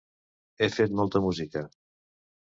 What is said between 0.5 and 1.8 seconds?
He fet molta música.